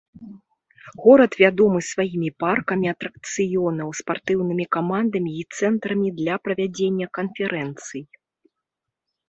[1.01, 8.01] Горад вядомы сваімі паркамі атракцыёнаў, спартыўнымі камандамі і цэнтрамі для правядзення канферэнцый.